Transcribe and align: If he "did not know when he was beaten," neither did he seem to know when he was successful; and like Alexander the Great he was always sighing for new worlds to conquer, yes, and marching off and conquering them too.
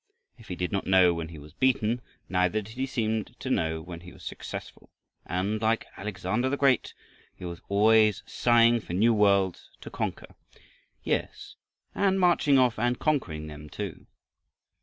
If 0.39 0.47
he 0.47 0.55
"did 0.55 0.71
not 0.71 0.87
know 0.87 1.13
when 1.13 1.27
he 1.27 1.37
was 1.37 1.53
beaten," 1.53 2.01
neither 2.27 2.63
did 2.63 2.73
he 2.79 2.87
seem 2.87 3.23
to 3.37 3.49
know 3.51 3.83
when 3.83 3.99
he 3.99 4.11
was 4.11 4.23
successful; 4.23 4.89
and 5.27 5.61
like 5.61 5.85
Alexander 5.95 6.49
the 6.49 6.57
Great 6.57 6.95
he 7.35 7.45
was 7.45 7.61
always 7.69 8.23
sighing 8.25 8.79
for 8.79 8.93
new 8.93 9.13
worlds 9.13 9.69
to 9.81 9.91
conquer, 9.91 10.33
yes, 11.03 11.55
and 11.93 12.19
marching 12.19 12.57
off 12.57 12.79
and 12.79 12.97
conquering 12.97 13.45
them 13.45 13.69
too. 13.69 14.07